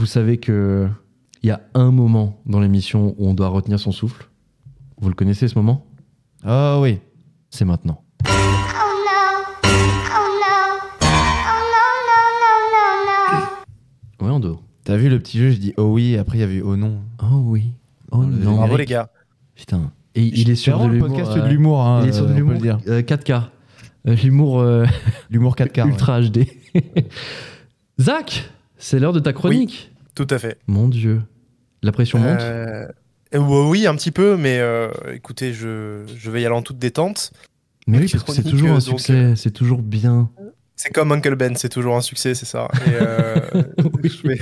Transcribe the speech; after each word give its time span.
Vous 0.00 0.06
savez 0.06 0.38
que 0.38 0.88
il 1.42 1.48
y 1.48 1.50
a 1.50 1.60
un 1.74 1.90
moment 1.90 2.40
dans 2.46 2.58
l'émission 2.58 3.14
où 3.18 3.28
on 3.28 3.34
doit 3.34 3.48
retenir 3.48 3.78
son 3.78 3.92
souffle. 3.92 4.30
Vous 4.98 5.10
le 5.10 5.14
connaissez 5.14 5.46
ce 5.46 5.56
moment? 5.56 5.84
Ah 6.42 6.78
oui. 6.80 7.00
C'est 7.50 7.66
maintenant. 7.66 8.02
Oh. 8.26 8.30
Oh. 8.32 8.80
Oh. 14.18 14.24
Ouais, 14.24 14.30
Ando. 14.30 14.62
T'as 14.84 14.96
vu 14.96 15.10
le 15.10 15.18
petit 15.18 15.36
jeu, 15.38 15.50
je 15.50 15.58
dis 15.58 15.74
oh 15.76 15.92
oui, 15.92 16.16
après 16.16 16.38
il 16.38 16.40
y 16.40 16.44
a 16.44 16.46
vu 16.46 16.62
oh 16.62 16.76
non. 16.76 17.00
Oh 17.22 17.42
oui. 17.44 17.72
Oh 18.10 18.22
le 18.22 18.28
non. 18.42 18.56
Bravo 18.56 18.78
les 18.78 18.86
gars. 18.86 19.10
Putain. 19.54 19.92
Et 20.14 20.22
il 20.24 20.48
est 20.48 20.54
sur 20.54 20.78
de 20.78 20.84
vraiment 20.84 20.92
le 20.94 20.98
l'humour. 20.98 21.16
podcast 21.18 21.36
euh, 21.36 21.42
de 21.42 21.48
l'humour, 21.50 21.82
hein, 21.82 22.00
il 22.04 22.08
est 22.08 22.12
sur 22.12 22.26
de 22.26 22.30
euh, 22.30 22.32
on 22.32 22.36
peut 22.36 22.38
l'humour 22.38 22.54
le 22.54 22.60
dire. 22.60 22.78
euh, 22.88 23.02
4K. 23.02 23.42
Euh, 24.08 24.16
L'humour 24.16 24.60
euh, 24.60 24.86
L'humour 25.28 25.56
4K. 25.56 25.82
ouais. 25.84 25.88
ultra 25.90 26.22
HD. 26.22 26.46
Zach, 28.00 28.50
c'est 28.78 28.98
l'heure 28.98 29.12
de 29.12 29.20
ta 29.20 29.34
chronique. 29.34 29.89
Tout 30.14 30.26
à 30.30 30.38
fait. 30.38 30.58
Mon 30.66 30.88
Dieu. 30.88 31.22
La 31.82 31.92
pression 31.92 32.18
monte. 32.18 32.40
Euh, 32.40 32.86
euh, 33.34 33.38
oui, 33.68 33.86
un 33.86 33.94
petit 33.94 34.10
peu, 34.10 34.36
mais 34.36 34.58
euh, 34.58 34.88
écoutez, 35.14 35.52
je, 35.52 36.02
je 36.16 36.30
vais 36.30 36.42
y 36.42 36.46
aller 36.46 36.54
en 36.54 36.62
toute 36.62 36.78
détente. 36.78 37.32
Mais 37.86 37.98
oui, 37.98 38.04
petite 38.04 38.24
parce 38.24 38.36
que 38.38 38.42
c'est 38.42 38.48
toujours 38.50 38.68
un 38.70 38.72
euh, 38.72 38.80
donc, 38.80 39.00
succès. 39.00 39.34
C'est 39.36 39.50
toujours 39.52 39.80
bien. 39.82 40.30
C'est 40.76 40.90
comme 40.92 41.12
Uncle 41.12 41.34
Ben, 41.36 41.56
c'est 41.56 41.68
toujours 41.68 41.96
un 41.96 42.00
succès, 42.00 42.34
c'est 42.34 42.46
ça. 42.46 42.68
Et, 42.86 42.90
euh, 43.00 43.36
Oui. 44.02 44.10
je 44.22 44.28
vais- 44.28 44.38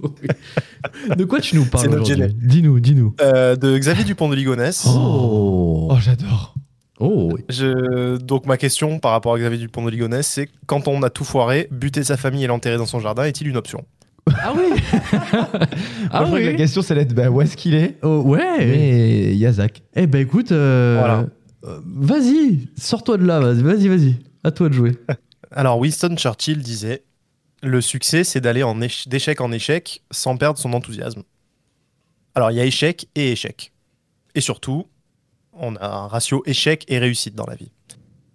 De 1.16 1.24
quoi 1.24 1.40
tu 1.40 1.56
nous 1.56 1.64
parles 1.64 1.84
C'est 1.84 1.90
notre 1.90 2.02
aujourd'hui. 2.10 2.34
Dis-nous, 2.42 2.80
dis-nous. 2.80 3.14
euh, 3.20 3.56
de 3.56 3.76
Xavier 3.78 4.04
Dupont 4.04 4.28
de 4.28 4.34
Ligonnès. 4.34 4.84
Oh. 4.88 5.88
Oh, 5.90 5.96
j'adore. 6.00 6.54
Oh, 7.00 7.30
oui. 7.34 7.44
Je- 7.48 8.16
Donc 8.18 8.46
ma 8.46 8.56
question 8.56 8.98
par 8.98 9.12
rapport 9.12 9.34
à 9.34 9.38
Xavier 9.38 9.58
Dupont 9.58 9.84
de 9.84 9.90
Ligonnès, 9.90 10.26
c'est 10.26 10.48
quand 10.66 10.88
on 10.88 11.02
a 11.02 11.10
tout 11.10 11.24
foiré, 11.24 11.68
buter 11.70 12.04
sa 12.04 12.16
famille 12.16 12.44
et 12.44 12.46
l'enterrer 12.46 12.76
dans 12.78 12.86
son 12.86 13.00
jardin 13.00 13.24
est-il 13.24 13.48
une 13.48 13.56
option? 13.56 13.84
Ah 14.42 14.52
oui 14.56 14.80
Ah 16.10 16.24
que 16.30 16.36
La 16.38 16.54
question, 16.54 16.82
c'est 16.82 16.94
d'être 16.94 17.14
bah, 17.14 17.30
où 17.30 17.40
est-ce 17.40 17.56
qu'il 17.56 17.74
est? 17.74 17.98
Oh, 18.02 18.22
Ouais 18.24 18.66
Et 18.66 19.32
il 19.32 19.38
y 19.38 19.46
a 19.46 19.52
Zach. 19.52 19.82
Eh 19.94 20.06
ben 20.06 20.20
écoute, 20.22 20.52
euh, 20.52 20.96
Voilà. 20.98 21.26
euh, 21.64 21.80
vas-y, 21.84 22.68
sors-toi 22.76 23.18
de 23.18 23.24
là, 23.26 23.40
vas-y, 23.40 23.62
vas-y, 23.62 23.88
vas-y. 23.88 24.16
À 24.42 24.50
toi 24.50 24.68
de 24.68 24.74
jouer. 24.74 24.92
Alors 25.50 25.78
Winston 25.78 26.16
Churchill 26.16 26.58
disait 26.62 27.04
Le 27.62 27.80
succès, 27.80 28.24
c'est 28.24 28.40
d'aller 28.40 28.62
en 28.62 28.80
éche- 28.80 29.08
d'échec 29.08 29.40
en 29.40 29.52
échec 29.52 30.02
sans 30.10 30.36
perdre 30.36 30.58
son 30.58 30.72
enthousiasme. 30.72 31.22
Alors 32.34 32.50
il 32.50 32.56
y 32.56 32.60
a 32.60 32.64
échec 32.64 33.08
et 33.14 33.32
échec. 33.32 33.72
Et 34.34 34.40
surtout, 34.40 34.86
on 35.52 35.76
a 35.76 35.86
un 35.86 36.08
ratio 36.08 36.42
échec 36.46 36.84
et 36.88 36.98
réussite 36.98 37.34
dans 37.34 37.46
la 37.46 37.54
vie. 37.54 37.70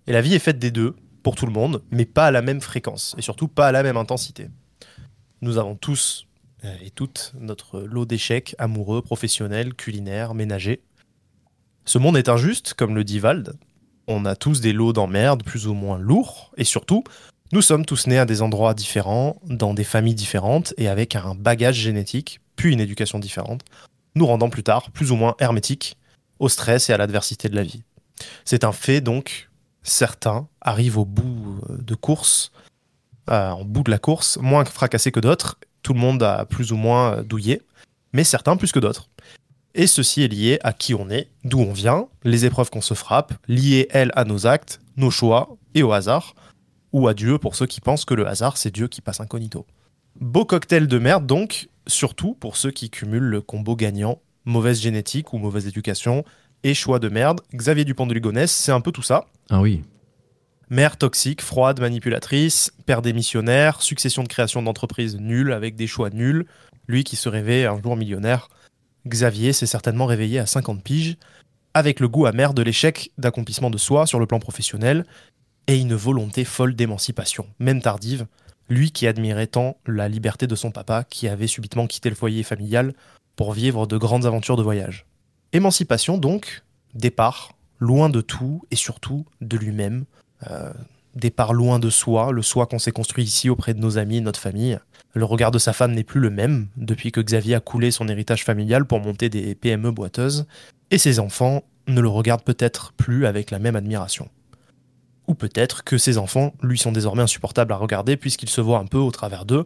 Et 0.07 0.13
la 0.13 0.21
vie 0.21 0.33
est 0.33 0.39
faite 0.39 0.57
des 0.59 0.71
deux, 0.71 0.95
pour 1.23 1.35
tout 1.35 1.45
le 1.45 1.51
monde, 1.51 1.83
mais 1.91 2.05
pas 2.05 2.27
à 2.27 2.31
la 2.31 2.41
même 2.41 2.61
fréquence, 2.61 3.13
et 3.17 3.21
surtout 3.21 3.47
pas 3.49 3.67
à 3.67 3.71
la 3.73 3.83
même 3.83 3.97
intensité. 3.97 4.47
Nous 5.41 5.57
avons 5.57 5.75
tous 5.75 6.27
euh, 6.65 6.75
et 6.83 6.89
toutes 6.89 7.33
notre 7.39 7.81
lot 7.81 8.05
d'échecs 8.05 8.55
amoureux, 8.57 9.01
professionnels, 9.01 9.73
culinaires, 9.73 10.33
ménagers. 10.33 10.81
Ce 11.85 11.97
monde 11.97 12.17
est 12.17 12.29
injuste, 12.29 12.73
comme 12.73 12.95
le 12.95 13.03
dit 13.03 13.19
Vald. 13.19 13.53
On 14.07 14.25
a 14.25 14.35
tous 14.35 14.59
des 14.59 14.73
lots 14.73 14.93
d'emmerdes 14.93 15.43
plus 15.43 15.67
ou 15.67 15.73
moins 15.73 15.97
lourds, 15.97 16.51
et 16.57 16.63
surtout, 16.63 17.03
nous 17.51 17.61
sommes 17.61 17.85
tous 17.85 18.07
nés 18.07 18.19
à 18.19 18.25
des 18.25 18.41
endroits 18.41 18.73
différents, 18.73 19.39
dans 19.45 19.73
des 19.73 19.83
familles 19.83 20.15
différentes, 20.15 20.73
et 20.77 20.87
avec 20.87 21.15
un 21.15 21.35
bagage 21.35 21.77
génétique, 21.77 22.41
puis 22.55 22.73
une 22.73 22.79
éducation 22.79 23.19
différente, 23.19 23.61
nous 24.15 24.25
rendant 24.25 24.49
plus 24.49 24.63
tard 24.63 24.91
plus 24.91 25.11
ou 25.11 25.15
moins 25.15 25.35
hermétiques 25.39 25.97
au 26.39 26.49
stress 26.49 26.89
et 26.89 26.93
à 26.93 26.97
l'adversité 26.97 27.49
de 27.49 27.55
la 27.55 27.63
vie. 27.63 27.83
C'est 28.45 28.63
un 28.63 28.71
fait 28.71 29.01
donc, 29.01 29.49
certains 29.83 30.47
arrivent 30.61 30.97
au 30.97 31.05
bout 31.05 31.59
euh, 31.69 31.77
de 31.77 31.95
course, 31.95 32.51
en 33.29 33.63
bout 33.63 33.83
de 33.83 33.91
la 33.91 33.99
course, 33.99 34.37
moins 34.41 34.65
fracassés 34.65 35.11
que 35.11 35.19
d'autres, 35.19 35.59
tout 35.83 35.93
le 35.93 35.99
monde 35.99 36.21
a 36.23 36.45
plus 36.45 36.71
ou 36.71 36.75
moins 36.75 37.23
douillé, 37.23 37.61
mais 38.13 38.23
certains 38.23 38.57
plus 38.57 38.71
que 38.71 38.79
d'autres. 38.79 39.09
Et 39.75 39.87
ceci 39.87 40.23
est 40.23 40.27
lié 40.27 40.59
à 40.63 40.73
qui 40.73 40.95
on 40.95 41.09
est, 41.09 41.29
d'où 41.43 41.59
on 41.59 41.71
vient, 41.71 42.07
les 42.23 42.45
épreuves 42.45 42.69
qu'on 42.69 42.81
se 42.81 42.95
frappe, 42.95 43.33
liées, 43.47 43.87
elles, 43.91 44.11
à 44.15 44.25
nos 44.25 44.47
actes, 44.47 44.81
nos 44.97 45.11
choix 45.11 45.57
et 45.75 45.83
au 45.83 45.91
hasard, 45.91 46.33
ou 46.91 47.07
à 47.07 47.13
Dieu 47.13 47.37
pour 47.37 47.55
ceux 47.55 47.67
qui 47.67 47.81
pensent 47.81 48.05
que 48.05 48.15
le 48.15 48.27
hasard, 48.27 48.57
c'est 48.57 48.73
Dieu 48.73 48.87
qui 48.87 49.01
passe 49.01 49.19
incognito. 49.19 49.65
Beau 50.19 50.43
cocktail 50.43 50.87
de 50.87 50.97
merde 50.97 51.25
donc, 51.27 51.69
surtout 51.87 52.33
pour 52.33 52.57
ceux 52.57 52.71
qui 52.71 52.89
cumulent 52.89 53.23
le 53.23 53.41
combo 53.41 53.75
gagnant, 53.75 54.21
mauvaise 54.45 54.81
génétique 54.81 55.33
ou 55.33 55.37
mauvaise 55.37 55.67
éducation, 55.67 56.25
et 56.63 56.73
choix 56.73 56.99
de 56.99 57.09
merde. 57.09 57.41
Xavier 57.53 57.85
Dupont 57.85 58.07
de 58.07 58.13
Ligonnès, 58.13 58.51
c'est 58.51 58.71
un 58.71 58.81
peu 58.81 58.91
tout 58.91 59.03
ça. 59.03 59.27
Ah 59.49 59.61
oui. 59.61 59.83
Mère 60.71 60.97
toxique, 60.97 61.41
froide, 61.41 61.79
manipulatrice, 61.79 62.71
père 62.85 63.01
démissionnaire, 63.01 63.81
succession 63.81 64.21
de 64.21 64.27
création 64.27 64.61
d'entreprises 64.61 65.17
nulle 65.19 65.51
avec 65.51 65.75
des 65.75 65.87
choix 65.87 66.11
nuls, 66.11 66.45
lui 66.87 67.03
qui 67.03 67.15
se 67.15 67.27
rêvait 67.27 67.65
un 67.65 67.81
jour 67.81 67.95
millionnaire. 67.95 68.49
Xavier 69.07 69.51
s'est 69.51 69.65
certainement 69.65 70.05
réveillé 70.05 70.37
à 70.37 70.45
50 70.45 70.83
piges, 70.83 71.17
avec 71.73 71.99
le 71.99 72.07
goût 72.07 72.27
amer 72.27 72.53
de 72.53 72.61
l'échec 72.61 73.11
d'accomplissement 73.17 73.71
de 73.71 73.79
soi 73.79 74.05
sur 74.05 74.19
le 74.19 74.27
plan 74.27 74.39
professionnel, 74.39 75.05
et 75.65 75.75
une 75.75 75.95
volonté 75.95 76.45
folle 76.45 76.75
d'émancipation, 76.75 77.47
même 77.57 77.81
tardive, 77.81 78.27
lui 78.69 78.91
qui 78.91 79.07
admirait 79.07 79.47
tant 79.47 79.77
la 79.87 80.07
liberté 80.07 80.45
de 80.45 80.55
son 80.55 80.69
papa 80.69 81.03
qui 81.03 81.27
avait 81.27 81.47
subitement 81.47 81.87
quitté 81.87 82.09
le 82.09 82.15
foyer 82.15 82.43
familial 82.43 82.93
pour 83.35 83.53
vivre 83.53 83.87
de 83.87 83.97
grandes 83.97 84.27
aventures 84.27 84.57
de 84.57 84.63
voyage. 84.63 85.07
Émancipation 85.51 86.19
donc, 86.19 86.61
départ, 86.93 87.53
loin 87.79 88.09
de 88.09 88.21
tout 88.21 88.61
et 88.69 88.75
surtout 88.75 89.25
de 89.41 89.57
lui-même, 89.57 90.05
départ 91.15 91.53
loin 91.53 91.79
de 91.79 91.89
soi, 91.89 92.31
le 92.31 92.41
soi 92.41 92.65
qu'on 92.65 92.79
s'est 92.79 92.91
construit 92.91 93.23
ici 93.23 93.49
auprès 93.49 93.73
de 93.73 93.79
nos 93.79 93.97
amis 93.97 94.17
et 94.17 94.21
notre 94.21 94.39
famille. 94.39 94.79
Le 95.13 95.25
regard 95.25 95.51
de 95.51 95.57
sa 95.57 95.73
femme 95.73 95.93
n'est 95.93 96.03
plus 96.03 96.19
le 96.19 96.29
même 96.29 96.67
depuis 96.77 97.11
que 97.11 97.19
Xavier 97.19 97.55
a 97.55 97.59
coulé 97.59 97.91
son 97.91 98.07
héritage 98.07 98.43
familial 98.43 98.85
pour 98.85 98.99
monter 98.99 99.29
des 99.29 99.55
PME 99.55 99.91
boiteuses, 99.91 100.45
et 100.91 100.97
ses 100.97 101.19
enfants 101.19 101.63
ne 101.87 102.01
le 102.01 102.07
regardent 102.07 102.43
peut-être 102.43 102.93
plus 102.93 103.25
avec 103.25 103.49
la 103.51 103.59
même 103.59 103.75
admiration. 103.75 104.29
Ou 105.27 105.33
peut-être 105.33 105.83
que 105.83 105.97
ses 105.97 106.17
enfants 106.17 106.53
lui 106.61 106.77
sont 106.77 106.91
désormais 106.91 107.23
insupportables 107.23 107.73
à 107.73 107.77
regarder 107.77 108.17
puisqu'il 108.17 108.49
se 108.49 108.61
voit 108.61 108.79
un 108.79 108.85
peu 108.85 108.99
au 108.99 109.11
travers 109.11 109.45
d'eux, 109.45 109.65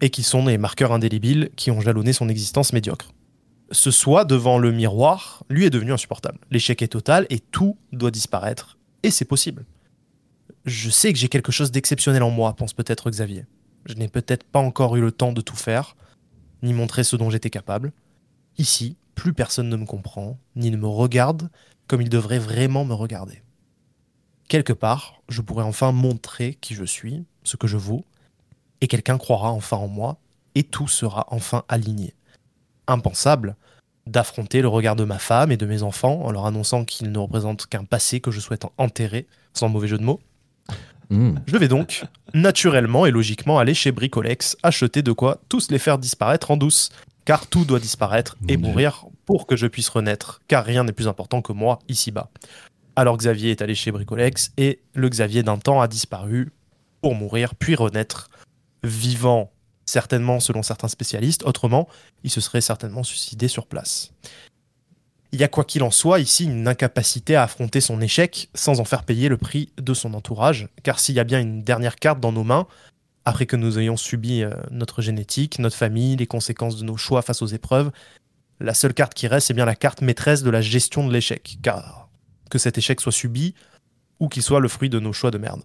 et 0.00 0.10
qu'ils 0.10 0.24
sont 0.24 0.44
des 0.44 0.58
marqueurs 0.58 0.92
indélébiles 0.92 1.50
qui 1.56 1.70
ont 1.70 1.80
jalonné 1.80 2.12
son 2.12 2.28
existence 2.28 2.72
médiocre. 2.72 3.12
Ce 3.70 3.90
soi 3.90 4.24
devant 4.24 4.58
le 4.58 4.72
miroir 4.72 5.44
lui 5.48 5.64
est 5.64 5.70
devenu 5.70 5.92
insupportable. 5.92 6.38
L'échec 6.50 6.82
est 6.82 6.88
total 6.88 7.26
et 7.30 7.38
tout 7.38 7.78
doit 7.92 8.10
disparaître, 8.10 8.76
et 9.02 9.10
c'est 9.10 9.24
possible. 9.24 9.64
Je 10.64 10.88
sais 10.88 11.12
que 11.12 11.18
j'ai 11.18 11.28
quelque 11.28 11.52
chose 11.52 11.70
d'exceptionnel 11.70 12.22
en 12.22 12.30
moi, 12.30 12.54
pense 12.56 12.72
peut-être 12.72 13.10
Xavier. 13.10 13.44
Je 13.84 13.94
n'ai 13.94 14.08
peut-être 14.08 14.44
pas 14.44 14.60
encore 14.60 14.96
eu 14.96 15.00
le 15.02 15.12
temps 15.12 15.32
de 15.32 15.42
tout 15.42 15.56
faire, 15.56 15.94
ni 16.62 16.72
montrer 16.72 17.04
ce 17.04 17.16
dont 17.16 17.28
j'étais 17.28 17.50
capable. 17.50 17.92
Ici, 18.56 18.96
plus 19.14 19.34
personne 19.34 19.68
ne 19.68 19.76
me 19.76 19.84
comprend, 19.84 20.38
ni 20.56 20.70
ne 20.70 20.78
me 20.78 20.86
regarde 20.86 21.50
comme 21.86 22.00
il 22.00 22.08
devrait 22.08 22.38
vraiment 22.38 22.86
me 22.86 22.94
regarder. 22.94 23.42
Quelque 24.48 24.72
part, 24.72 25.22
je 25.28 25.42
pourrais 25.42 25.64
enfin 25.64 25.92
montrer 25.92 26.54
qui 26.54 26.74
je 26.74 26.84
suis, 26.84 27.24
ce 27.42 27.56
que 27.56 27.66
je 27.66 27.76
vaux, 27.76 28.04
et 28.80 28.88
quelqu'un 28.88 29.18
croira 29.18 29.50
enfin 29.50 29.76
en 29.76 29.88
moi, 29.88 30.18
et 30.54 30.62
tout 30.62 30.88
sera 30.88 31.26
enfin 31.30 31.64
aligné. 31.68 32.14
Impensable 32.86 33.56
d'affronter 34.06 34.62
le 34.62 34.68
regard 34.68 34.96
de 34.96 35.04
ma 35.04 35.18
femme 35.18 35.52
et 35.52 35.56
de 35.56 35.66
mes 35.66 35.82
enfants 35.82 36.22
en 36.22 36.30
leur 36.30 36.46
annonçant 36.46 36.84
qu'ils 36.84 37.10
ne 37.10 37.18
représentent 37.18 37.66
qu'un 37.66 37.84
passé 37.84 38.20
que 38.20 38.30
je 38.30 38.40
souhaite 38.40 38.66
enterrer, 38.78 39.26
sans 39.52 39.68
mauvais 39.68 39.88
jeu 39.88 39.98
de 39.98 40.04
mots. 40.04 40.20
Mmh. 41.10 41.34
Je 41.46 41.56
vais 41.56 41.68
donc, 41.68 42.04
naturellement 42.32 43.06
et 43.06 43.10
logiquement, 43.10 43.58
aller 43.58 43.74
chez 43.74 43.92
Bricolex, 43.92 44.56
acheter 44.62 45.02
de 45.02 45.12
quoi 45.12 45.40
tous 45.48 45.70
les 45.70 45.78
faire 45.78 45.98
disparaître 45.98 46.50
en 46.50 46.56
douce. 46.56 46.90
Car 47.24 47.46
tout 47.46 47.64
doit 47.64 47.80
disparaître 47.80 48.36
et 48.48 48.56
Mon 48.56 48.62
Dieu. 48.62 48.68
mourir 48.68 49.06
pour 49.24 49.46
que 49.46 49.56
je 49.56 49.66
puisse 49.66 49.88
renaître, 49.88 50.42
car 50.46 50.64
rien 50.64 50.84
n'est 50.84 50.92
plus 50.92 51.08
important 51.08 51.40
que 51.40 51.52
moi 51.52 51.78
ici-bas. 51.88 52.30
Alors 52.96 53.16
Xavier 53.16 53.50
est 53.50 53.62
allé 53.62 53.74
chez 53.74 53.90
Bricolex 53.90 54.52
et 54.56 54.80
le 54.94 55.08
Xavier 55.08 55.42
d'un 55.42 55.58
temps 55.58 55.80
a 55.80 55.88
disparu 55.88 56.52
pour 57.00 57.14
mourir 57.14 57.54
puis 57.54 57.74
renaître, 57.74 58.28
vivant 58.82 59.50
certainement 59.86 60.40
selon 60.40 60.62
certains 60.62 60.88
spécialistes, 60.88 61.42
autrement 61.44 61.88
il 62.22 62.30
se 62.30 62.40
serait 62.40 62.60
certainement 62.60 63.02
suicidé 63.02 63.48
sur 63.48 63.66
place. 63.66 64.12
Il 65.34 65.40
y 65.40 65.42
a 65.44 65.48
quoi 65.48 65.64
qu'il 65.64 65.82
en 65.82 65.90
soit 65.90 66.20
ici 66.20 66.44
une 66.44 66.68
incapacité 66.68 67.34
à 67.34 67.42
affronter 67.42 67.80
son 67.80 68.00
échec 68.00 68.48
sans 68.54 68.78
en 68.78 68.84
faire 68.84 69.02
payer 69.02 69.28
le 69.28 69.36
prix 69.36 69.72
de 69.78 69.92
son 69.92 70.14
entourage, 70.14 70.68
car 70.84 71.00
s'il 71.00 71.16
y 71.16 71.18
a 71.18 71.24
bien 71.24 71.40
une 71.40 71.64
dernière 71.64 71.96
carte 71.96 72.20
dans 72.20 72.30
nos 72.30 72.44
mains, 72.44 72.68
après 73.24 73.44
que 73.44 73.56
nous 73.56 73.80
ayons 73.80 73.96
subi 73.96 74.44
euh, 74.44 74.52
notre 74.70 75.02
génétique, 75.02 75.58
notre 75.58 75.74
famille, 75.74 76.14
les 76.14 76.28
conséquences 76.28 76.76
de 76.76 76.84
nos 76.84 76.96
choix 76.96 77.20
face 77.20 77.42
aux 77.42 77.48
épreuves, 77.48 77.90
la 78.60 78.74
seule 78.74 78.94
carte 78.94 79.12
qui 79.12 79.26
reste, 79.26 79.48
c'est 79.48 79.54
bien 79.54 79.64
la 79.64 79.74
carte 79.74 80.02
maîtresse 80.02 80.44
de 80.44 80.50
la 80.50 80.60
gestion 80.60 81.04
de 81.04 81.12
l'échec, 81.12 81.58
car 81.62 82.08
que 82.48 82.58
cet 82.58 82.78
échec 82.78 83.00
soit 83.00 83.10
subi 83.10 83.56
ou 84.20 84.28
qu'il 84.28 84.44
soit 84.44 84.60
le 84.60 84.68
fruit 84.68 84.88
de 84.88 85.00
nos 85.00 85.12
choix 85.12 85.32
de 85.32 85.38
merde. 85.38 85.62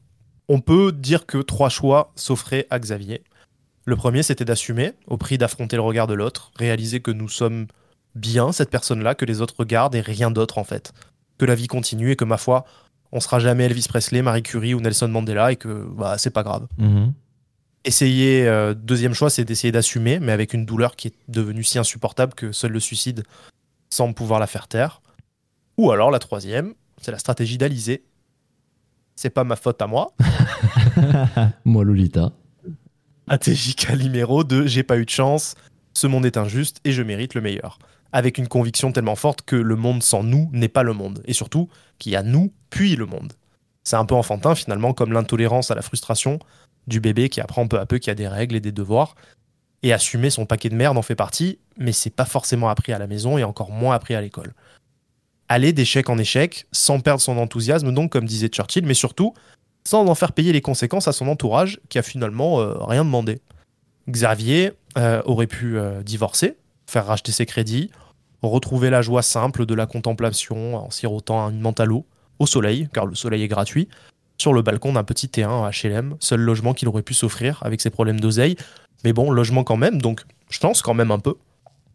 On 0.48 0.62
peut 0.62 0.92
dire 0.92 1.28
que 1.28 1.38
trois 1.38 1.70
choix 1.70 2.12
s'offraient 2.16 2.66
à 2.72 2.80
Xavier. 2.80 3.22
Le 3.86 3.96
premier, 3.96 4.24
c'était 4.24 4.46
d'assumer, 4.46 4.94
au 5.06 5.18
prix 5.18 5.38
d'affronter 5.38 5.76
le 5.76 5.84
regard 5.84 6.08
de 6.08 6.16
l'autre, 6.16 6.52
réaliser 6.56 7.02
que 7.02 7.12
nous 7.12 7.30
sommes 7.30 7.68
bien 8.16 8.52
cette 8.52 8.70
personne-là, 8.70 9.16
que 9.16 9.26
les 9.26 9.42
autres 9.42 9.56
regardent 9.58 9.96
et 9.96 10.02
rien 10.02 10.32
d'autre 10.32 10.58
en 10.58 10.64
fait. 10.64 10.94
Que 11.38 11.46
la 11.46 11.56
vie 11.56 11.68
continue 11.68 12.12
et 12.12 12.16
que 12.16 12.26
ma 12.26 12.38
foi, 12.38 12.66
on 13.12 13.20
sera 13.20 13.40
jamais 13.40 13.66
Elvis 13.66 13.88
Presley, 13.88 14.22
Marie 14.22 14.44
Curie 14.44 14.74
ou 14.74 14.82
Nelson 14.82 15.08
Mandela 15.08 15.52
et 15.52 15.56
que 15.56 15.88
bah, 15.96 16.18
c'est 16.18 16.30
pas 16.30 16.44
grave. 16.44 16.68
Mhm. 16.78 17.14
essayer, 17.86 18.48
euh, 18.48 18.74
deuxième 18.74 19.14
choix, 19.14 19.30
c'est 19.30 19.46
d'essayer 19.46 19.72
d'assumer, 19.72 20.20
mais 20.20 20.32
avec 20.32 20.54
une 20.54 20.66
douleur 20.66 20.96
qui 20.96 21.08
est 21.08 21.16
devenue 21.28 21.64
si 21.64 21.80
insupportable 21.80 22.34
que 22.34 22.52
seul 22.52 22.72
le 22.72 22.80
suicide 22.80 23.24
semble 23.90 24.14
pouvoir 24.14 24.40
la 24.40 24.48
faire 24.48 24.68
taire. 24.68 25.02
Ou 25.78 25.92
alors 25.92 26.12
la 26.12 26.20
troisième, 26.20 26.74
c'est 27.02 27.12
la 27.12 27.20
stratégie 27.20 27.58
d'Alizé. 27.58 28.04
C'est 29.16 29.30
pas 29.30 29.44
ma 29.44 29.56
faute 29.56 29.82
à 29.82 29.88
moi. 29.88 30.14
Moi, 31.66 31.84
Lolita. 31.84 32.32
ATJ 33.28 33.76
Calimero 33.76 34.44
de 34.44 34.66
j'ai 34.66 34.84
pas 34.84 34.98
eu 34.98 35.06
de 35.06 35.10
chance, 35.10 35.56
ce 35.94 36.08
monde 36.08 36.26
est 36.26 36.38
injuste 36.38 36.80
et 36.84 36.92
je 36.92 37.02
mérite 37.02 37.34
le 37.34 37.42
meilleur. 37.42 37.80
Avec 38.12 38.38
une 38.38 38.48
conviction 38.48 38.92
tellement 38.92 39.16
forte 39.16 39.44
que 39.44 39.56
le 39.56 39.76
monde 39.76 40.02
sans 40.02 40.24
nous 40.24 40.50
n'est 40.52 40.68
pas 40.68 40.84
le 40.84 40.94
monde. 40.94 41.22
Et 41.26 41.34
surtout, 41.34 41.70
qu'il 42.00 42.12
y 42.12 42.16
a 42.16 42.24
nous, 42.24 42.52
puis 42.70 42.96
le 42.96 43.06
monde. 43.06 43.34
C'est 43.84 43.96
un 43.96 44.06
peu 44.06 44.16
enfantin 44.16 44.56
finalement, 44.56 44.94
comme 44.94 45.14
l'intolérance 45.14 45.72
à 45.72 45.76
la 45.76 45.82
frustration 45.82 46.40
du 46.88 47.00
bébé 47.00 47.30
qui 47.30 47.42
apprend 47.42 47.68
peu 47.68 47.80
à 47.80 47.86
peu 47.86 48.00
qu'il 48.00 48.10
y 48.10 48.12
a 48.12 48.16
des 48.16 48.28
règles 48.28 48.56
et 48.56 48.62
des 48.62 48.72
devoirs. 48.72 49.16
Et 49.84 49.94
assumer 49.94 50.30
son 50.30 50.46
paquet 50.46 50.70
de 50.70 50.76
merde 50.76 50.98
en 50.98 51.02
fait 51.02 51.16
partie, 51.16 51.60
mais 51.78 51.94
c'est 51.94 52.10
pas 52.10 52.26
forcément 52.26 52.68
appris 52.70 52.92
à 52.92 53.00
la 53.00 53.08
maison 53.08 53.38
et 53.38 53.44
encore 53.44 53.72
moins 53.72 53.96
appris 53.96 54.14
à 54.14 54.22
l'école. 54.22 54.54
Aller 55.48 55.72
d'échec 55.72 56.10
en 56.10 56.18
échec, 56.18 56.68
sans 56.72 57.00
perdre 57.00 57.22
son 57.22 57.38
enthousiasme, 57.38 57.94
donc 57.94 58.12
comme 58.12 58.26
disait 58.26 58.50
Churchill, 58.50 58.86
mais 58.86 58.94
surtout 58.94 59.34
sans 59.88 60.06
en 60.06 60.16
faire 60.16 60.34
payer 60.34 60.54
les 60.54 60.62
conséquences 60.62 61.08
à 61.08 61.14
son 61.14 61.28
entourage 61.28 61.80
qui 61.90 61.98
a 61.98 62.04
finalement 62.04 62.60
euh, 62.60 62.74
rien 62.80 63.04
demandé. 63.04 63.40
Xavier 64.08 64.74
euh, 64.98 65.22
aurait 65.26 65.48
pu 65.48 65.78
euh, 65.78 66.04
divorcer, 66.04 66.58
faire 66.90 67.06
racheter 67.06 67.32
ses 67.32 67.46
crédits, 67.46 67.92
retrouver 68.42 68.90
la 68.90 69.02
joie 69.02 69.22
simple 69.22 69.66
de 69.66 69.74
la 69.74 69.86
contemplation 69.86 70.76
en 70.76 70.90
sirotant 70.90 71.48
à 71.48 71.86
l'eau, 71.86 72.06
au 72.40 72.46
soleil, 72.46 72.90
car 72.94 73.06
le 73.06 73.16
soleil 73.16 73.44
est 73.44 73.48
gratuit, 73.48 73.90
sur 74.38 74.54
le 74.54 74.62
balcon 74.62 74.94
d'un 74.94 75.04
petit 75.04 75.28
T1 75.28 75.66
à 75.66 75.72
HLM, 75.72 76.16
seul 76.20 76.40
logement 76.40 76.74
qu'il 76.74 76.88
aurait 76.88 77.02
pu 77.02 77.14
s'offrir 77.14 77.60
avec 77.64 77.82
ses 77.82 77.90
problèmes 77.90 78.20
d'oseille. 78.20 78.56
Mais 79.04 79.14
bon, 79.14 79.32
logement 79.32 79.64
quand 79.64 79.78
même, 79.78 80.02
donc 80.02 80.22
je 80.50 80.60
pense 80.60 80.82
quand 80.82 80.94
même 80.94 81.12
un 81.12 81.20
peu. 81.20 81.36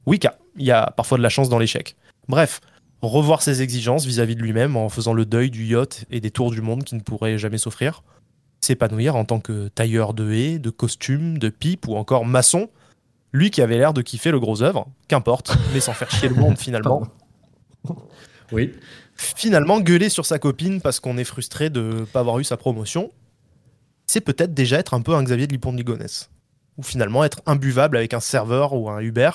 Oui, 0.07 0.19
car 0.19 0.35
il 0.57 0.65
y 0.65 0.71
a 0.71 0.93
parfois 0.97 1.19
de 1.19 1.23
la 1.23 1.31
chance 1.31 1.49
dans 1.49 1.59
l'échec. 1.59 1.97
Bref, 2.29 2.61
revoir 3.01 3.43
ses 3.43 3.63
exigences 3.63 4.05
vis-à-vis 4.05 4.37
de 4.37 4.43
lui-même 4.43 4.77
en 4.77 4.89
faisant 4.89 5.15
le 5.15 5.25
deuil 5.25 5.51
du 5.51 5.65
yacht 5.65 6.05
et 6.11 6.21
des 6.21 6.31
tours 6.31 6.51
du 6.51 6.61
monde 6.61 6.85
qu'il 6.85 6.99
ne 6.99 7.03
pourrait 7.03 7.39
jamais 7.39 7.59
s'offrir. 7.59 8.03
S'épanouir 8.61 9.17
en 9.17 9.25
tant 9.25 9.41
que 9.41 9.69
tailleur 9.69 10.15
de 10.15 10.33
haies, 10.33 10.59
de 10.59 10.71
costumes, 10.71 11.39
de 11.39 11.49
pipes 11.49 11.89
ou 11.89 11.97
encore 11.97 12.25
maçon. 12.25 12.69
Lui 13.35 13.51
qui 13.51 13.61
avait 13.63 13.77
l'air 13.77 13.93
de 13.93 14.01
kiffer 14.01 14.31
le 14.31 14.39
gros 14.39 14.63
œuvre, 14.63 14.87
qu'importe, 15.09 15.57
mais 15.75 15.81
sans 15.81 15.93
faire 15.93 16.11
chier 16.11 16.29
le 16.29 16.37
monde 16.37 16.57
finalement. 16.57 17.03
Oui. 18.53 18.73
Finalement, 19.17 19.81
gueuler 19.81 20.09
sur 20.09 20.25
sa 20.25 20.39
copine 20.39 20.81
parce 20.81 21.01
qu'on 21.01 21.19
est 21.19 21.25
frustré 21.25 21.69
de 21.69 21.81
ne 21.81 22.05
pas 22.05 22.21
avoir 22.21 22.39
eu 22.39 22.45
sa 22.45 22.57
promotion, 22.57 23.11
c'est 24.07 24.21
peut-être 24.21 24.55
déjà 24.55 24.79
être 24.79 24.95
un 24.95 25.03
peu 25.03 25.15
un 25.15 25.23
Xavier 25.25 25.49
de 25.49 25.53
Lipon 25.53 25.73
de 25.73 25.79
Ligonnès. 25.79 26.31
Ou 26.79 26.85
finalement 26.85 27.25
être 27.25 27.43
imbuvable 27.45 27.97
avec 27.97 28.15
un 28.15 28.21
serveur 28.21 28.73
ou 28.73 28.89
un 28.89 29.01
Uber 29.01 29.31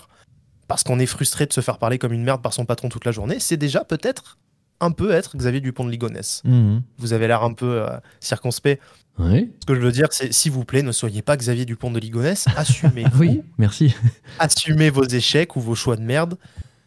parce 0.69 0.84
qu'on 0.84 1.00
est 1.00 1.06
frustré 1.06 1.45
de 1.45 1.52
se 1.52 1.60
faire 1.60 1.78
parler 1.78 1.98
comme 1.98 2.13
une 2.13 2.24
merde 2.24 2.42
par 2.42 2.54
son 2.54 2.63
patron 2.63 2.88
toute 2.88 3.04
la 3.04 3.12
journée, 3.12 3.40
c'est 3.40 3.57
déjà 3.57 3.84
peut-être 3.84 4.38
un 4.80 4.92
peu 4.92 5.12
être 5.12 5.36
Xavier 5.38 5.62
Dupont 5.62 5.86
de 5.86 5.92
Ligonnès. 5.92 6.42
Mhm. 6.46 6.81
Vous 6.98 7.14
avez 7.14 7.28
l'air 7.28 7.44
un 7.44 7.54
peu 7.54 7.84
euh, 7.84 7.98
circonspect. 8.20 8.81
Oui. 9.18 9.52
Ce 9.60 9.66
que 9.66 9.76
je 9.76 9.81
veux 9.81 9.92
dire, 9.92 10.08
c'est 10.12 10.34
s'il 10.34 10.54
vous 10.54 10.64
plaît, 10.64 10.81
ne 10.81 10.94
soyez 10.94 11.22
pas 11.22 11.36
Xavier 11.36 11.66
Dupont 11.66 11.92
de 11.92 12.00
Ligonnès, 12.00 12.48
assumez 12.56 13.06
Oui, 13.20 13.42
merci. 13.58 13.94
assumez 14.40 14.90
vos 14.90 15.04
échecs 15.04 15.56
ou 15.56 15.62
vos 15.62 15.76
choix 15.76 15.98
de 15.98 16.02
merde, 16.02 16.38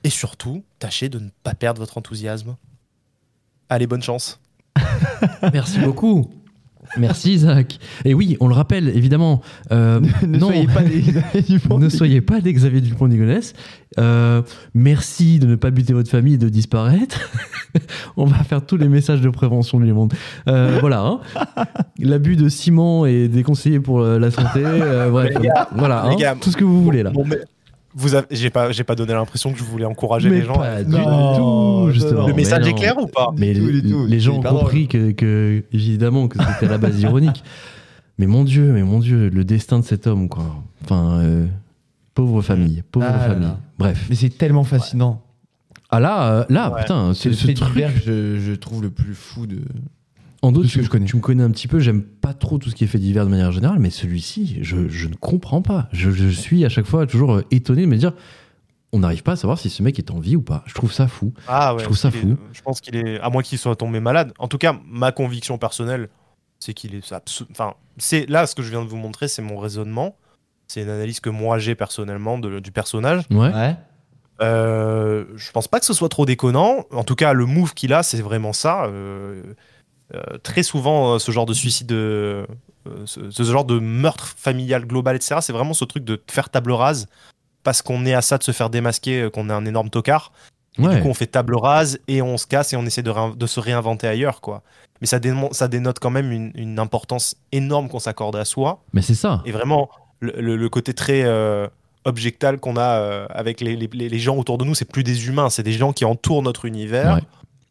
et 0.05 0.11
surtout, 0.11 0.65
tâchez 0.79 1.09
de 1.09 1.19
ne 1.19 1.29
pas 1.43 1.55
perdre 1.55 1.81
votre 1.81 1.99
enthousiasme. 1.99 2.57
Allez, 3.69 3.87
bonne 3.87 4.03
chance. 4.03 4.41
Merci 5.53 5.79
beaucoup. 5.79 6.31
Merci 6.99 7.33
Isaac. 7.35 7.79
Et 8.05 8.15
oui, 8.15 8.37
on 8.41 8.49
le 8.49 8.55
rappelle 8.55 8.89
évidemment. 8.89 9.41
euh, 9.71 10.01
ne 10.27 10.39
non, 10.39 10.49
soyez 10.49 10.67
pas 10.67 10.83
des 10.83 11.05
ne 11.79 11.89
soyez 11.89 12.21
pas 12.21 12.41
des 12.41 12.53
Xavier 12.53 12.81
Dupont 12.81 13.07
de 13.09 13.13
Ligonnès. 13.13 13.55
Euh, 13.99 14.43
merci 14.75 15.39
de 15.39 15.47
ne 15.47 15.57
pas 15.57 15.71
buter 15.71 15.93
votre 15.93 16.11
famille 16.11 16.35
et 16.35 16.39
de 16.39 16.49
disparaître. 16.49 17.19
on 18.17 18.25
va 18.25 18.39
faire 18.45 18.65
tous 18.65 18.77
les 18.77 18.89
messages 18.89 19.21
de 19.21 19.29
prévention 19.31 19.81
du 19.81 19.93
monde. 19.93 20.13
Euh, 20.49 20.79
voilà. 20.81 21.01
hein. 21.01 21.21
L'abus 21.99 22.37
de 22.37 22.49
ciment 22.49 23.07
est 23.07 23.29
déconseillé 23.29 23.81
pour 23.81 24.01
la 24.03 24.31
santé. 24.31 24.63
euh, 24.65 25.11
bref, 25.11 25.31
Les 25.41 25.47
gars, 25.49 25.69
voilà. 25.75 26.05
les 26.09 26.15
hein. 26.15 26.17
gars, 26.19 26.37
tout 26.41 26.51
ce 26.51 26.57
que 26.57 26.65
vous 26.65 26.83
voulez 26.83 27.03
là. 27.03 27.11
Bon, 27.11 27.25
mais 27.27 27.39
vous 27.95 28.15
avez, 28.15 28.27
j'ai 28.31 28.51
pas, 28.51 28.73
j'ai 28.73 28.85
pas 28.85 28.95
donné 28.95 29.13
l'impression 29.13 29.53
que 29.53 29.59
je 29.59 29.65
voulais 29.65 29.85
encourager 29.85 30.31
Mais 30.31 30.41
les 30.41 30.45
gens. 30.47 30.55
pas 30.55 30.83
du 30.83 30.91
Non, 30.91 31.85
tout, 31.87 31.93
justement. 31.93 32.23
Le 32.27 32.33
Mais 32.33 32.39
message 32.41 32.63
non. 32.65 32.69
est 32.71 32.75
clair 32.79 32.95
ou 32.99 33.07
pas 33.07 33.33
Mais 33.37 33.53
Du 33.55 33.61
tout, 33.61 33.71
du 33.73 33.91
tout. 33.91 34.07
les 34.07 34.21
gens 34.21 34.37
ont 34.39 34.43
compris 34.43 34.89
que, 34.89 35.11
que, 35.13 35.65
évidemment, 35.73 36.29
que 36.29 36.39
c'était 36.39 36.67
à 36.67 36.71
la 36.71 36.79
base 36.79 37.01
ironique. 37.01 37.43
Mais 38.19 38.27
mon 38.27 38.45
Dieu, 38.45 38.73
mais 38.73 38.83
mon 38.83 38.99
Dieu, 39.01 39.31
le 39.31 39.43
destin 39.43 39.79
de 39.81 39.85
cet 39.85 40.07
homme, 40.07 40.29
quoi. 40.29 40.45
Enfin, 40.85 41.19
euh, 41.23 41.47
pauvre 42.15 42.43
famille, 42.43 42.83
pauvre 42.93 43.07
Ah 43.09 43.19
famille. 43.19 43.47
là. 43.49 43.59
Bref. 43.79 44.07
Mais 44.11 44.15
c'est 44.15 44.29
tellement 44.29 44.65
fascinant. 44.65 45.23
Ah 45.91 45.99
là, 45.99 46.31
euh, 46.31 46.45
là, 46.51 46.71
Ouais. 46.73 46.83
putain, 46.83 47.15
C'est 47.15 47.31
le 47.31 47.35
ce 47.35 47.47
fait 47.47 47.55
truc. 47.55 47.75
que 47.75 47.89
je, 48.05 48.39
je 48.39 48.53
trouve 48.53 48.83
le 48.83 48.91
plus 48.91 49.15
fou 49.15 49.47
de. 49.47 49.61
En 50.43 50.51
d'autres, 50.53 50.69
tu, 50.69 50.83
je 50.83 50.89
connais. 50.91 51.07
tu 51.07 51.17
me 51.17 51.21
connais 51.21 51.43
un 51.45 51.51
petit 51.53 51.69
peu, 51.69 51.79
j'aime 51.79 52.03
pas 52.03 52.35
trop 52.35 52.59
tout 52.59 52.69
ce 52.69 52.75
qui 52.75 52.83
est 52.85 52.89
fait 52.89 52.99
divers 52.99 53.25
de 53.25 53.31
manière 53.31 53.53
générale, 53.53 53.79
mais 53.79 53.91
celui-ci, 53.91 54.59
je, 54.63 54.89
je 54.89 55.07
ne 55.09 55.15
comprends 55.15 55.63
pas. 55.63 55.89
Je, 55.93 56.11
je 56.11 56.29
suis 56.29 56.65
à 56.65 56.69
chaque 56.69 56.87
fois 56.87 57.07
toujours 57.07 57.35
euh, 57.35 57.45
étonné 57.53 57.83
de 57.83 57.87
me 57.87 57.97
dire, 57.97 58.13
on 58.93 58.99
n'arrive 58.99 59.23
pas 59.23 59.33
à 59.33 59.37
savoir 59.37 59.59
si 59.59 59.71
ce 59.71 59.83
mec 59.85 59.99
est 60.01 60.11
en 60.11 60.19
vie 60.19 60.35
ou 60.35 60.43
pas. 60.43 60.65
Je 60.67 60.75
trouve 60.75 60.93
ça 60.93 61.07
fou. 61.07 61.33
Ah 61.47 61.75
ouais, 61.75 61.81
Je 61.81 61.85
trouve 61.85 61.97
ça 61.97 62.09
est- 62.09 62.11
fou. 62.11 62.37
je 62.53 62.61
pense 62.61 62.81
qu'il 62.81 62.97
est, 62.97 63.21
à 63.21 63.31
moins 63.31 63.43
qu'il 63.43 63.57
soit 63.57 63.77
tombé 63.77 64.01
malade. 64.01 64.33
En 64.41 64.49
tout 64.49 64.59
cas, 64.59 64.77
ma 64.87 65.13
conviction 65.13 65.59
personnelle, 65.59 66.09
c'est 66.59 66.75
qu'il 66.75 66.95
est, 66.97 67.13
enfin, 67.53 67.75
c'est 67.99 68.29
là 68.29 68.47
ce 68.47 68.55
que 68.57 68.63
je 68.63 68.71
viens 68.71 68.83
de 68.85 68.89
vous 68.89 68.97
montrer, 68.97 69.29
c'est 69.29 69.43
mon 69.43 69.59
raisonnement. 69.59 70.17
C'est 70.67 70.83
une 70.83 70.89
analyse 70.91 71.21
que 71.21 71.31
moi 71.31 71.59
j'ai 71.59 71.75
personnellement 71.77 72.39
de- 72.39 72.59
du 72.59 72.73
personnage. 72.73 73.23
Ouais. 73.31 73.53
Ouais. 73.53 73.77
Euh, 74.41 75.25
je 75.37 75.51
pense 75.53 75.69
pas 75.69 75.79
que 75.79 75.87
ce 75.87 75.93
soit 75.95 76.09
trop 76.09 76.27
déconnant. 76.27 76.85
En 76.91 77.05
tout 77.05 77.15
cas, 77.15 77.33
le 77.33 77.47
move 77.47 77.75
qu'il 77.75 77.93
a, 77.93 78.03
c'est 78.03 78.21
vraiment 78.23 78.53
ça. 78.53 78.87
Euh, 78.87 79.43
très 80.43 80.63
souvent, 80.63 81.15
euh, 81.15 81.19
ce 81.19 81.31
genre 81.33 81.47
de 81.47 81.55
suicide, 81.55 81.93
euh, 81.93 82.47
euh, 82.87 83.03
ce, 83.07 83.31
ce 83.31 83.43
genre 83.45 83.65
de 83.65 83.79
meurtre 83.79 84.35
familial 84.37 84.85
global, 84.87 85.17
etc., 85.17 85.37
c'est 85.41 85.53
vraiment 85.53 85.75
ce 85.75 85.85
truc 85.85 86.05
de 86.05 86.21
faire 86.31 86.49
table 86.51 86.73
rase 86.73 87.07
parce 87.63 87.81
qu'on 87.83 88.05
est 88.07 88.15
à 88.15 88.23
ça 88.23 88.39
de 88.39 88.43
se 88.43 88.53
faire 88.53 88.71
démasquer, 88.71 89.23
euh, 89.23 89.31
qu'on 89.31 89.49
est 89.49 89.53
un 89.53 89.65
énorme 89.65 89.91
tocard. 89.91 90.33
Et 90.79 90.83
Ouais. 90.83 90.97
Du 90.97 91.03
coup, 91.03 91.09
on 91.09 91.15
fait 91.15 91.27
table 91.27 91.55
rase 91.57 91.99
et 92.09 92.23
on 92.23 92.37
se 92.39 92.47
casse 92.47 92.73
et 92.73 92.77
on 92.77 92.85
essaie 92.87 93.03
de, 93.03 93.13
se 93.47 93.61
réinventer 93.61 94.07
ailleurs, 94.07 94.41
quoi. 94.41 94.63
Mais 95.01 95.07
ça, 95.07 95.19
dénote 95.19 95.99
quand 95.99 96.11
même 96.11 96.31
une, 96.33 96.51
une 96.55 96.79
importance 96.79 97.35
énorme 97.53 97.89
qu'on 97.89 97.99
s'accorde 97.99 98.37
à 98.37 98.45
soi 98.45 98.83
Mais 98.93 99.03
c'est 99.03 99.15
ça. 99.17 99.43
et 99.45 99.53
vraiment 99.53 99.91
le, 100.21 100.33
le- 100.41 100.57
le 100.57 100.69
côté 100.69 100.95
très 100.95 101.23
euh, 101.25 101.67
objectal 102.05 102.59
qu'on 102.59 102.77
a 102.77 102.99
euh, 103.01 103.27
avec 103.31 103.61
les, 103.61 103.77
les- 103.77 104.09
les 104.09 104.19
gens 104.19 104.37
autour 104.37 104.59
de 104.59 104.65
nous, 104.65 104.75
c'est 104.75 104.85
plus 104.91 105.03
des 105.05 105.27
humains, 105.29 105.51
c'est 105.51 105.63
des 105.65 105.73
gens 105.73 105.93
qui 105.93 106.05
entourent 106.05 106.43
notre 106.43 106.65
univers. 106.65 107.17
Ouais. 107.17 107.23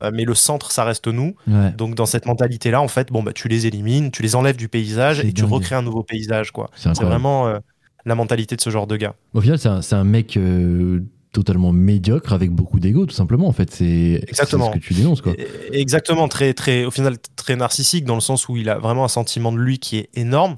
Euh, 0.03 0.11
mais 0.13 0.25
le 0.25 0.33
centre, 0.35 0.71
ça 0.71 0.83
reste 0.83 1.07
nous. 1.07 1.35
Ouais. 1.47 1.71
Donc 1.71 1.95
dans 1.95 2.05
cette 2.05 2.25
mentalité-là, 2.25 2.81
en 2.81 2.87
fait, 2.87 3.11
bon 3.11 3.23
bah 3.23 3.33
tu 3.33 3.47
les 3.47 3.67
élimines, 3.67 4.11
tu 4.11 4.21
les 4.23 4.35
enlèves 4.35 4.57
du 4.57 4.67
paysage 4.67 5.19
et 5.19 5.33
tu 5.33 5.43
recrées 5.43 5.75
un 5.75 5.81
nouveau 5.81 6.03
paysage, 6.03 6.51
quoi. 6.51 6.69
C'est 6.75 7.01
vraiment 7.01 7.47
euh, 7.47 7.59
la 8.05 8.15
mentalité 8.15 8.55
de 8.55 8.61
ce 8.61 8.69
genre 8.69 8.87
de 8.87 8.97
gars. 8.97 9.15
Au 9.33 9.41
final, 9.41 9.59
c'est 9.59 9.95
un, 9.95 10.03
mec 10.03 10.37
euh, 10.37 11.03
totalement 11.31 11.71
médiocre 11.71 12.33
avec 12.33 12.51
beaucoup 12.51 12.79
d'ego, 12.79 13.05
tout 13.05 13.15
simplement. 13.15 13.47
En 13.47 13.51
fait, 13.51 13.71
c'est 13.71 14.23
Exactement. 14.27 14.71
ce 14.71 14.79
que 14.79 14.83
tu 14.83 14.93
dénonces, 14.93 15.21
quoi. 15.21 15.33
Exactement, 15.71 16.27
très, 16.27 16.53
très, 16.53 16.85
au 16.85 16.91
final, 16.91 17.17
très 17.35 17.55
narcissique 17.55 18.05
dans 18.05 18.15
le 18.15 18.21
sens 18.21 18.49
où 18.49 18.57
il 18.57 18.69
a 18.69 18.77
vraiment 18.77 19.05
un 19.05 19.09
sentiment 19.09 19.51
de 19.51 19.57
lui 19.57 19.79
qui 19.79 19.97
est 19.97 20.09
énorme 20.13 20.57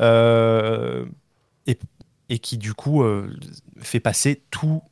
euh, 0.00 1.04
et, 1.66 1.78
et 2.28 2.38
qui 2.38 2.58
du 2.58 2.74
coup 2.74 3.02
euh, 3.02 3.30
fait 3.78 4.00
passer 4.00 4.42
tout 4.50 4.82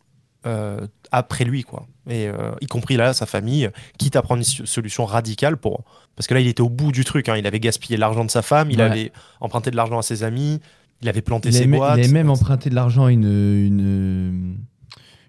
euh, 0.48 0.86
après 1.12 1.44
lui, 1.44 1.62
quoi. 1.62 1.86
Et 2.08 2.26
euh, 2.26 2.52
y 2.60 2.66
compris 2.66 2.96
là 2.96 3.12
sa 3.12 3.26
famille, 3.26 3.70
quitte 3.98 4.16
à 4.16 4.22
prendre 4.22 4.38
une 4.38 4.44
so- 4.44 4.66
solution 4.66 5.04
radicale 5.04 5.56
pour 5.56 5.84
parce 6.16 6.26
que 6.26 6.34
là 6.34 6.40
il 6.40 6.48
était 6.48 6.62
au 6.62 6.68
bout 6.70 6.90
du 6.90 7.04
truc. 7.04 7.28
hein. 7.28 7.36
Il 7.36 7.46
avait 7.46 7.60
gaspillé 7.60 7.96
l'argent 7.96 8.24
de 8.24 8.30
sa 8.30 8.42
femme, 8.42 8.70
il 8.70 8.78
Ouais. 8.78 8.84
avait 8.84 9.12
emprunté 9.40 9.70
de 9.70 9.76
l'argent 9.76 9.98
à 9.98 10.02
ses 10.02 10.22
amis, 10.24 10.58
il 11.02 11.08
avait 11.08 11.22
planté 11.22 11.50
Il 11.50 11.54
ses 11.54 11.66
boîtes. 11.66 11.98
il 11.98 12.04
avait 12.04 12.12
même 12.12 12.30
emprunté 12.30 12.70
de 12.70 12.74
l'argent 12.74 13.04
à 13.04 13.12
une, 13.12 13.24
une, 13.24 14.56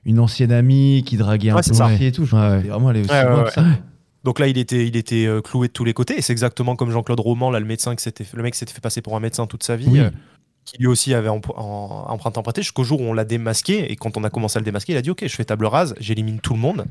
une 0.06 0.20
ancienne 0.20 0.52
amie 0.52 1.04
qui 1.06 1.18
draguait 1.18 1.50
un 1.52 1.56
Ouais, 1.56 1.62
peu 1.68 1.74
ça. 1.74 1.92
et 1.94 2.12
tout. 2.12 2.26
Je 2.26 2.36
Ouais, 2.36 2.42
crois 2.42 2.50
ouais. 2.52 2.58
qu'il 2.62 2.68
est 2.68 2.72
vraiment 2.72 2.88
allé 2.90 3.02
aussi 3.02 3.12
Ouais, 3.12 3.24
ouais, 3.24 3.30
loin 3.30 3.40
ouais. 3.40 3.46
que 3.46 3.52
ça. 3.54 3.66
Donc 4.24 4.40
là, 4.40 4.48
il 4.48 4.58
était, 4.58 4.86
il 4.88 4.96
était 4.98 5.26
euh, 5.28 5.42
cloué 5.42 5.68
de 5.68 5.74
tous 5.74 5.86
les 5.86 5.94
côtés. 5.94 6.18
Et 6.18 6.22
c'est 6.22 6.34
exactement 6.34 6.76
comme 6.76 6.92
Jean-Claude 6.92 7.20
Roman, 7.22 7.52
là, 7.52 7.60
le 7.60 7.66
médecin 7.66 7.96
qui 7.96 8.04
s'était, 8.04 8.26
le 8.34 8.44
mec 8.44 8.54
qui 8.54 8.60
s'était 8.60 8.74
fait 8.74 8.82
passer 8.82 9.02
pour 9.02 9.16
un 9.16 9.20
médecin 9.22 9.46
toute 9.48 9.64
sa 9.64 9.76
vie, 9.78 9.88
Oui. 9.90 10.02
Euh, 10.70 10.78
qui 10.78 10.82
lui 10.82 10.88
aussi 10.88 11.14
avait 11.14 11.30
emp- 11.30 11.52
en- 11.56 12.06
emprunté, 12.10 12.40
emprunté, 12.40 12.62
jusqu'au 12.62 12.84
jour 12.84 13.02
où 13.02 13.04
on 13.06 13.14
l'a 13.14 13.26
démasqué. 13.26 13.92
Et 13.92 13.96
quand 13.96 14.18
on 14.18 14.24
a 14.24 14.30
commencé 14.30 14.58
à 14.58 14.62
le 14.62 14.66
démasquer, 14.66 14.94
il 14.94 14.98
a 14.98 15.02
dit 15.02 15.10
Ok, 15.12 15.24
je 15.26 15.36
fais 15.36 15.46
table 15.46 15.66
rase, 15.66 15.96
j'élimine 16.00 16.40
tout 16.40 16.54
le 16.54 16.60
monde, 16.60 16.86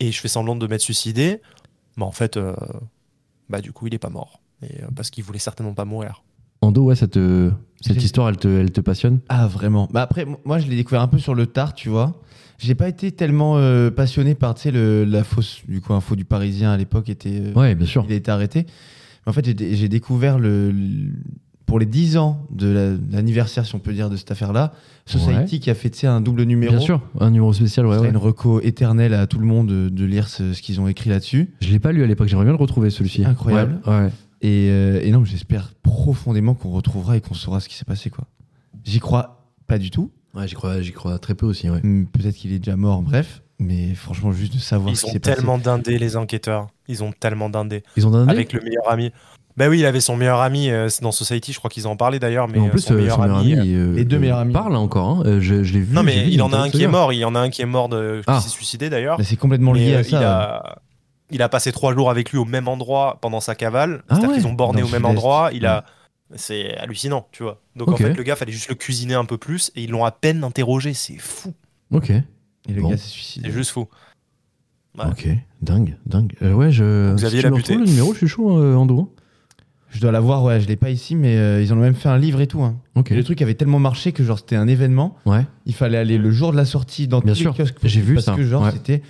et 0.00 0.12
je 0.12 0.20
fais 0.20 0.28
semblant 0.28 0.56
de 0.56 0.66
m'être 0.66 0.80
suicidé. 0.82 1.40
Mais 1.96 2.04
en 2.04 2.12
fait, 2.12 2.36
euh, 2.36 2.54
bah, 3.48 3.60
du 3.60 3.72
coup, 3.72 3.86
il 3.86 3.94
est 3.94 3.98
pas 3.98 4.10
mort. 4.10 4.40
Et, 4.62 4.82
euh, 4.82 4.86
parce 4.94 5.10
qu'il 5.10 5.24
voulait 5.24 5.38
certainement 5.38 5.74
pas 5.74 5.84
mourir. 5.84 6.22
Ando, 6.60 6.82
ouais, 6.84 6.96
cette, 6.96 7.16
euh, 7.16 7.50
cette 7.80 7.98
J'ai- 8.00 8.06
histoire, 8.06 8.28
elle 8.28 8.36
te, 8.36 8.48
elle 8.48 8.72
te 8.72 8.80
passionne? 8.80 9.20
Ah, 9.28 9.46
vraiment. 9.46 9.88
Bah 9.92 10.02
après, 10.02 10.26
moi, 10.44 10.58
je 10.58 10.66
l'ai 10.66 10.74
découvert 10.76 11.02
un 11.02 11.06
peu 11.08 11.18
sur 11.18 11.34
le 11.36 11.46
tard, 11.46 11.72
tu 11.74 11.88
vois. 11.88 12.20
J'ai 12.58 12.74
pas 12.74 12.88
été 12.88 13.12
tellement 13.12 13.56
euh, 13.58 13.92
passionné 13.92 14.34
par, 14.34 14.54
tu 14.56 14.62
sais, 14.62 14.70
le- 14.72 15.04
la 15.04 15.22
fausse, 15.22 15.62
du 15.68 15.80
coup, 15.80 15.92
info 15.94 16.16
du 16.16 16.24
Parisien 16.24 16.72
à 16.72 16.76
l'époque 16.76 17.08
était. 17.08 17.40
euh, 17.40 17.52
Ouais, 17.54 17.76
bien 17.76 17.86
sûr. 17.86 18.04
Il 18.08 18.12
a 18.12 18.16
été 18.16 18.32
arrêté. 18.32 18.66
Mais 19.24 19.30
en 19.30 19.32
fait, 19.32 19.44
j'ai 19.44 19.54
dé- 19.54 19.76
j'ai 19.76 19.88
découvert 19.88 20.40
le- 20.40 20.74
pour 21.68 21.78
les 21.78 21.86
10 21.86 22.16
ans 22.16 22.44
de 22.50 22.66
la- 22.66 22.96
l'anniversaire, 23.12 23.64
si 23.64 23.74
on 23.74 23.78
peut 23.78 23.92
dire, 23.92 24.10
de 24.10 24.16
cette 24.16 24.30
affaire-là, 24.32 24.72
Society 25.06 25.60
qui 25.60 25.70
a 25.70 25.74
sais, 25.74 26.06
un 26.06 26.20
double 26.20 26.42
numéro. 26.42 26.72
Bien 26.72 26.80
sûr, 26.80 27.00
un 27.20 27.30
numéro 27.30 27.52
spécial, 27.52 27.86
ouais. 27.86 27.92
Ce 27.92 27.98
serait 27.98 28.08
ouais. 28.08 28.12
une 28.12 28.18
reco 28.18 28.60
éternelle 28.60 29.14
à 29.14 29.26
tout 29.26 29.38
le 29.38 29.46
monde 29.46 29.68
de, 29.68 29.88
de 29.88 30.04
lire 30.04 30.28
ce, 30.28 30.52
ce 30.52 30.60
qu'ils 30.62 30.80
ont 30.80 30.88
écrit 30.88 31.08
là-dessus. 31.10 31.50
Je 31.60 31.70
l'ai 31.70 31.78
pas 31.78 31.92
lu 31.92 32.02
à 32.02 32.06
l'époque, 32.06 32.28
j'aimerais 32.28 32.44
bien 32.46 32.52
le 32.54 32.58
retrouver 32.58 32.90
celui-ci. 32.90 33.24
Incroyable. 33.24 33.80
Ouais, 33.86 33.92
ouais. 34.00 34.10
Et, 34.40 34.68
euh, 34.70 35.00
et 35.02 35.10
non, 35.10 35.24
j'espère 35.24 35.72
profondément 35.82 36.54
qu'on 36.54 36.70
retrouvera 36.70 37.16
et 37.16 37.20
qu'on 37.20 37.34
saura 37.34 37.60
ce 37.60 37.68
qui 37.68 37.74
s'est 37.76 37.84
passé. 37.84 38.10
quoi. 38.10 38.24
J'y 38.84 38.98
crois 39.00 39.46
pas 39.66 39.78
du 39.78 39.90
tout. 39.90 40.10
Ouais, 40.34 40.46
j'y 40.48 40.54
crois, 40.54 40.80
j'y 40.82 40.92
crois 40.92 41.18
très 41.18 41.34
peu 41.34 41.46
aussi, 41.46 41.68
ouais. 41.70 41.80
Hum, 41.84 42.06
Peut-être 42.06 42.34
qu'il 42.36 42.52
est 42.52 42.58
déjà 42.58 42.76
mort, 42.76 43.02
bref. 43.02 43.42
Mais 43.60 43.94
franchement, 43.94 44.30
juste 44.30 44.54
de 44.54 44.58
savoir 44.58 44.90
Ils 44.92 44.96
ce 44.96 45.02
qui 45.02 45.10
ont 45.10 45.12
s'est 45.14 45.18
passé. 45.20 45.36
tellement 45.36 45.58
dindé 45.58 45.98
les 45.98 46.16
enquêteurs. 46.16 46.68
Ils 46.86 47.02
ont 47.02 47.12
tellement 47.12 47.50
dindé. 47.50 47.82
Ils 47.96 48.06
ont 48.06 48.10
donné 48.10 48.30
Avec 48.30 48.52
le 48.52 48.60
meilleur 48.60 48.88
ami. 48.90 49.10
Ben 49.58 49.68
oui, 49.68 49.80
il 49.80 49.86
avait 49.86 50.00
son 50.00 50.16
meilleur 50.16 50.40
ami 50.40 50.70
euh, 50.70 50.88
dans 51.02 51.10
Society, 51.10 51.52
je 51.52 51.58
crois 51.58 51.68
qu'ils 51.68 51.86
en 51.88 51.96
parlaient 51.96 52.20
d'ailleurs, 52.20 52.46
mais 52.46 52.60
en 52.60 52.66
euh, 52.66 52.70
plus, 52.70 52.80
son 52.80 52.94
euh, 52.94 52.98
meilleur 52.98 53.16
son 53.16 53.22
meilleur 53.22 53.38
ami. 53.38 53.54
ami, 53.54 53.74
euh, 53.74 53.92
Les 53.94 54.04
deux 54.04 54.18
meilleurs 54.20 54.38
amis. 54.38 54.52
parle 54.52 54.76
encore. 54.76 55.26
hein. 55.26 55.40
Je, 55.40 55.64
je 55.64 55.72
l'ai 55.74 55.80
vu. 55.80 55.92
Non, 55.94 56.02
mais 56.04 56.24
vu 56.24 56.30
il 56.30 56.42
en 56.42 56.52
a 56.52 56.58
un 56.58 56.70
qui 56.70 56.82
est 56.82 56.86
mort. 56.88 57.12
Il 57.12 57.18
y 57.18 57.24
en 57.24 57.34
a 57.34 57.40
un 57.40 57.50
qui 57.50 57.62
est 57.62 57.66
mort 57.66 57.88
de... 57.88 58.22
Ah. 58.28 58.40
s'est 58.40 58.48
suicidé 58.48 58.88
d'ailleurs. 58.88 59.18
Mais 59.18 59.24
c'est 59.24 59.36
complètement 59.36 59.72
lié 59.72 59.96
à 59.96 60.00
il, 60.00 60.04
ça. 60.04 60.44
a... 60.54 60.78
il 61.30 61.42
a 61.42 61.48
passé 61.48 61.72
trois 61.72 61.92
jours 61.92 62.08
avec 62.08 62.30
lui 62.30 62.38
au 62.38 62.44
même 62.44 62.68
endroit 62.68 63.18
pendant 63.20 63.40
sa 63.40 63.54
cavale. 63.56 64.02
Ah 64.08 64.14
C'est-à-dire 64.14 64.28
ouais, 64.30 64.34
qu'ils 64.36 64.46
ont 64.46 64.52
borné 64.52 64.80
dans 64.82 64.86
au 64.86 64.90
même 64.90 65.00
sud-est. 65.02 65.10
endroit. 65.10 65.50
Il 65.52 65.66
a... 65.66 65.84
C'est 66.36 66.76
hallucinant, 66.76 67.26
tu 67.32 67.42
vois. 67.42 67.60
Donc 67.74 67.88
en 67.88 67.96
fait, 67.96 68.12
le 68.14 68.22
gars, 68.22 68.36
fallait 68.36 68.52
juste 68.52 68.68
le 68.68 68.74
cuisiner 68.76 69.14
un 69.14 69.24
peu 69.24 69.38
plus 69.38 69.72
et 69.74 69.82
ils 69.82 69.90
l'ont 69.90 70.04
à 70.04 70.10
peine 70.12 70.44
interrogé. 70.44 70.94
C'est 70.94 71.16
fou. 71.18 71.52
Ok, 71.90 72.10
Et 72.10 72.22
le 72.68 72.82
Bon. 72.82 72.90
gars 72.90 72.96
s'est 72.98 73.08
suicidé. 73.08 73.48
C'est 73.48 73.54
juste 73.54 73.70
fou. 73.70 73.88
Ouais. 74.98 75.06
ok, 75.06 75.28
dingue, 75.62 75.96
dingue. 76.06 76.34
Euh, 76.42 76.52
ouais, 76.52 76.70
je. 76.70 77.12
Vous 77.12 77.18
si 77.18 77.24
aviez 77.26 77.40
la 77.42 77.50
le 77.50 77.84
numéro, 77.84 78.12
je 78.12 78.18
suis 78.18 78.28
chaud, 78.28 78.58
euh, 78.58 78.74
Ando. 78.74 79.14
Je 79.90 80.00
dois 80.00 80.12
l'avoir, 80.12 80.42
ouais, 80.44 80.60
je 80.60 80.68
l'ai 80.68 80.76
pas 80.76 80.90
ici, 80.90 81.14
mais 81.14 81.36
euh, 81.36 81.62
ils 81.62 81.72
en 81.72 81.76
ont 81.76 81.80
même 81.80 81.94
fait 81.94 82.08
un 82.10 82.18
livre 82.18 82.40
et 82.40 82.46
tout. 82.46 82.62
hein. 82.62 82.76
Et 83.08 83.14
le 83.14 83.24
truc 83.24 83.40
avait 83.40 83.54
tellement 83.54 83.78
marché 83.78 84.12
que 84.12 84.22
genre 84.22 84.38
c'était 84.38 84.56
un 84.56 84.68
événement. 84.68 85.16
Ouais. 85.24 85.46
Il 85.66 85.74
fallait 85.74 85.96
aller 85.98 86.18
le 86.18 86.30
jour 86.30 86.52
de 86.52 86.56
la 86.58 86.64
sortie 86.66 87.08
dans 87.08 87.20
Bien 87.20 87.32
tous 87.32 87.38
sûr, 87.38 87.52
les 87.52 87.64
kiosques. 87.64 87.76
j'ai 87.84 88.00
vu 88.02 88.14
parce 88.14 88.26
ça, 88.26 88.34
que 88.36 88.44
genre 88.44 88.64
ouais. 88.64 88.72
c'était 88.72 89.02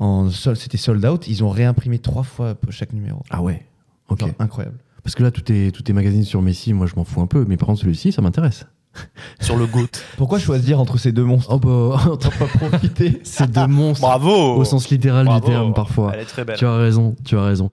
en 0.00 0.28
sol, 0.30 0.56
c'était 0.56 0.76
sold 0.76 1.04
out. 1.06 1.28
Ils 1.28 1.44
ont 1.44 1.50
réimprimé 1.50 1.98
trois 2.00 2.24
fois 2.24 2.54
pour 2.56 2.72
chaque 2.72 2.92
numéro. 2.92 3.22
Ah 3.30 3.42
ouais. 3.42 3.64
Ok. 4.08 4.20
Genre, 4.20 4.30
incroyable. 4.40 4.76
Parce 5.04 5.14
que 5.14 5.22
là, 5.22 5.30
tout 5.30 5.52
est, 5.52 5.70
tout 5.70 5.88
est 5.88 5.94
magazine 5.94 6.24
sur 6.24 6.42
Messi, 6.42 6.72
moi 6.72 6.86
je 6.86 6.94
m'en 6.96 7.04
fous 7.04 7.20
un 7.20 7.26
peu. 7.26 7.44
Mais 7.46 7.56
par 7.56 7.66
contre, 7.68 7.80
celui-ci, 7.82 8.10
ça 8.10 8.20
m'intéresse. 8.22 8.66
Sur 9.40 9.56
le 9.56 9.66
GOAT. 9.66 9.88
Pourquoi 10.16 10.38
choisir 10.38 10.78
entre 10.80 10.98
ces 10.98 11.10
deux 11.10 11.24
monstres? 11.24 11.50
Oh 11.52 11.58
bah, 11.58 12.16
T'en 12.20 12.28
pas 12.30 12.46
profiter 12.46 13.20
c'est 13.24 13.50
deux 13.50 13.66
monstres 13.66 14.02
Bravo 14.06 14.54
au 14.54 14.64
sens 14.64 14.88
littéral 14.88 15.26
Bravo. 15.26 15.44
du 15.46 15.52
terme 15.52 15.74
parfois. 15.74 16.12
Elle 16.14 16.20
est 16.20 16.24
très 16.26 16.44
belle. 16.44 16.56
Tu 16.56 16.64
as 16.64 16.76
raison, 16.76 17.14
tu 17.24 17.36
as 17.36 17.42
raison. 17.42 17.70